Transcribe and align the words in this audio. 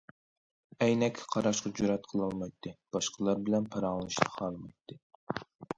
ئەينەككە 0.85 1.27
قاراشقا 1.35 1.73
جۈرئەت 1.81 2.09
قىلالمايتتى، 2.13 2.75
باشقىلار 2.97 3.47
بىلەن 3.51 3.71
پاراڭلىشىشنى 3.77 4.37
خالىمايتتى. 4.39 5.01